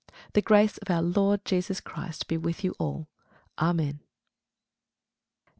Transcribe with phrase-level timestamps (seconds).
[0.33, 3.07] The grace of our Lord Jesus Christ be with you all.
[3.59, 3.99] Amen.